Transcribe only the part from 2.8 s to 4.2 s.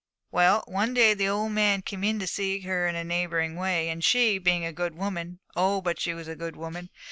in a neighbouring way, and